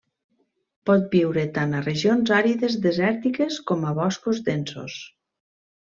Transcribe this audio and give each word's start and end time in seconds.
Pot 0.89 1.05
viure 1.11 1.43
tant 1.59 1.75
a 1.79 1.83
regions 1.85 2.33
àrides 2.39 2.79
desèrtiques 2.89 3.61
com 3.71 3.89
a 3.93 3.97
boscos 4.03 4.45
densos. 4.53 5.01